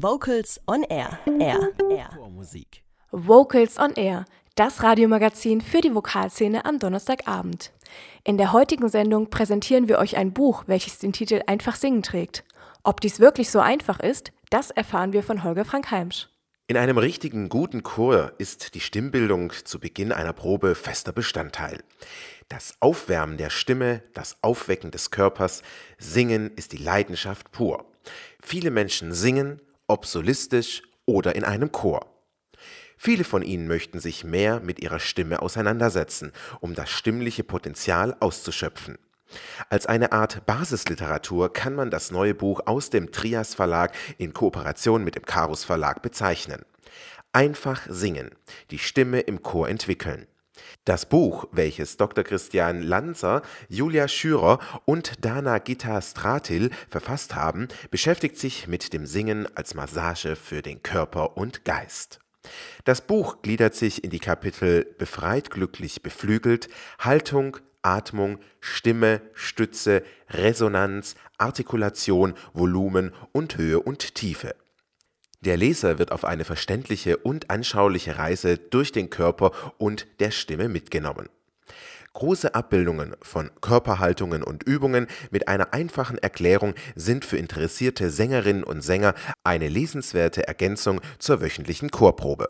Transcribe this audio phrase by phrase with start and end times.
[0.00, 1.18] Vocals on Air.
[1.40, 1.70] Air.
[1.90, 2.10] Air.
[2.14, 2.84] Chormusik.
[3.10, 7.72] Vocals on Air, das Radiomagazin für die Vokalszene am Donnerstagabend.
[8.22, 12.44] In der heutigen Sendung präsentieren wir euch ein Buch, welches den Titel Einfach singen trägt.
[12.84, 16.28] Ob dies wirklich so einfach ist, das erfahren wir von Holger Frank Heimsch.
[16.68, 21.82] In einem richtigen guten Chor ist die Stimmbildung zu Beginn einer Probe fester Bestandteil.
[22.48, 25.62] Das Aufwärmen der Stimme, das Aufwecken des Körpers,
[25.98, 27.84] Singen ist die Leidenschaft pur.
[28.40, 32.06] Viele Menschen singen, ob solistisch oder in einem Chor.
[32.96, 38.98] Viele von ihnen möchten sich mehr mit ihrer Stimme auseinandersetzen, um das stimmliche Potenzial auszuschöpfen.
[39.68, 45.04] Als eine Art Basisliteratur kann man das neue Buch aus dem Trias Verlag in Kooperation
[45.04, 46.64] mit dem Karus Verlag bezeichnen.
[47.32, 48.30] Einfach singen,
[48.70, 50.26] die Stimme im Chor entwickeln.
[50.84, 52.24] Das Buch, welches Dr.
[52.24, 59.48] Christian Lanzer, Julia Schürer und Dana Gita Stratil verfasst haben, beschäftigt sich mit dem Singen
[59.56, 62.20] als Massage für den Körper und Geist.
[62.84, 71.14] Das Buch gliedert sich in die Kapitel Befreit, glücklich, beflügelt, Haltung, Atmung, Stimme, Stütze, Resonanz,
[71.38, 74.54] Artikulation, Volumen und Höhe und Tiefe.
[75.40, 80.68] Der Leser wird auf eine verständliche und anschauliche Reise durch den Körper und der Stimme
[80.68, 81.28] mitgenommen.
[82.14, 88.80] Große Abbildungen von Körperhaltungen und Übungen mit einer einfachen Erklärung sind für interessierte Sängerinnen und
[88.80, 92.48] Sänger eine lesenswerte Ergänzung zur wöchentlichen Chorprobe.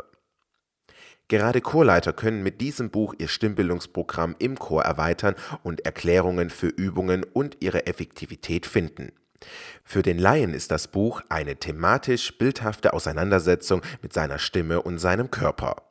[1.28, 7.24] Gerade Chorleiter können mit diesem Buch ihr Stimmbildungsprogramm im Chor erweitern und Erklärungen für Übungen
[7.24, 9.12] und ihre Effektivität finden.
[9.84, 15.30] Für den Laien ist das Buch eine thematisch bildhafte Auseinandersetzung mit seiner Stimme und seinem
[15.30, 15.88] Körper.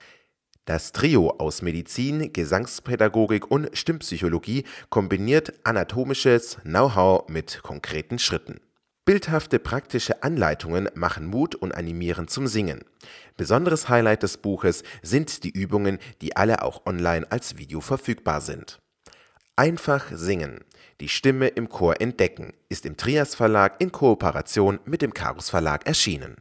[0.65, 8.59] Das Trio aus Medizin, Gesangspädagogik und Stimmpsychologie kombiniert anatomisches Know-how mit konkreten Schritten.
[9.05, 12.83] Bildhafte praktische Anleitungen machen Mut und animieren zum Singen.
[13.37, 18.81] Besonderes Highlight des Buches sind die Übungen, die alle auch online als Video verfügbar sind.
[19.59, 20.59] Einfach singen.
[21.01, 25.87] Die Stimme im Chor entdecken ist im Trias Verlag in Kooperation mit dem Karus Verlag
[25.87, 26.35] erschienen.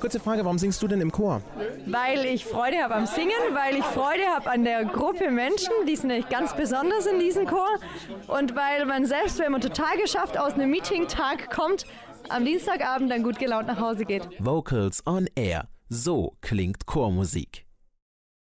[0.00, 1.42] Kurze Frage, warum singst du denn im Chor?
[1.86, 5.96] Weil ich Freude habe am Singen, weil ich Freude habe an der Gruppe Menschen, die
[5.96, 7.80] sind nämlich ganz besonders in diesem Chor.
[8.28, 11.86] Und weil man selbst, wenn man total geschafft aus einem Meeting-Tag kommt,
[12.28, 14.28] am Dienstagabend dann gut gelaunt nach Hause geht.
[14.38, 15.66] Vocals on Air.
[15.88, 17.65] So klingt Chormusik.